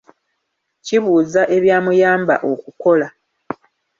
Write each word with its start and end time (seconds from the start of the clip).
Kibuuza 0.85 1.41
ebyamuyamba 1.55 2.35
okukola. 2.51 3.07